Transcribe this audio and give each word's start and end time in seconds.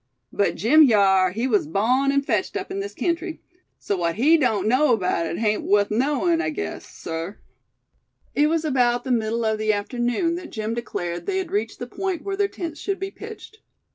"But 0.33 0.55
Jim 0.55 0.87
hyar, 0.87 1.29
he 1.29 1.45
was 1.45 1.67
bawn 1.67 2.11
an' 2.11 2.23
fetched 2.23 2.57
up 2.57 2.71
in 2.71 2.79
this 2.79 2.95
kentry; 2.95 3.39
so 3.77 3.95
what 3.95 4.15
he 4.15 4.35
doan't 4.35 4.67
know 4.67 4.97
'baout 4.97 5.27
hit 5.27 5.37
hain't 5.37 5.61
wuth 5.61 5.91
knowin', 5.91 6.41
I 6.41 6.49
guess, 6.49 6.87
sir." 6.91 7.37
It 8.33 8.47
was 8.47 8.65
about 8.65 9.03
the 9.03 9.11
middle 9.11 9.45
of 9.45 9.59
the 9.59 9.71
afternoon 9.73 10.37
that 10.37 10.49
Jim 10.51 10.73
declared 10.73 11.27
they 11.27 11.37
had 11.37 11.51
reached 11.51 11.77
the 11.77 11.85
point 11.85 12.23
where 12.23 12.35
their 12.35 12.47
tents 12.47 12.79
should 12.79 12.99
be 12.99 13.11
pitched. 13.11 13.59